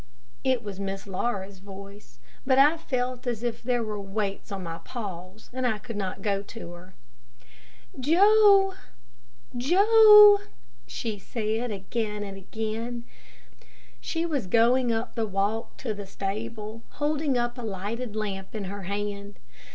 It 0.43 0.63
was 0.63 0.79
Miss 0.79 1.05
Laura's 1.05 1.59
voice, 1.59 2.17
but 2.43 2.57
I 2.57 2.75
felt 2.75 3.27
as 3.27 3.43
if 3.43 3.61
there 3.61 3.83
were 3.83 3.99
weights 4.01 4.51
on 4.51 4.63
my 4.63 4.79
paws, 4.79 5.47
and 5.53 5.67
I 5.67 5.77
could 5.77 5.95
not 5.95 6.23
go 6.23 6.41
to 6.41 6.71
her. 6.71 6.95
"Joe! 7.99 8.73
Joe!" 9.55 10.39
she 10.87 11.19
said, 11.19 11.69
again. 11.69 13.03
She 13.99 14.25
was 14.25 14.47
going 14.47 14.91
up 14.91 15.13
the 15.13 15.27
walk 15.27 15.77
to 15.77 15.93
the 15.93 16.07
stable, 16.07 16.81
holding 16.93 17.37
up 17.37 17.59
a 17.59 17.61
lighted 17.61 18.15
lamp 18.15 18.55
in 18.55 18.63
her 18.63 18.81
hand. 18.85 19.37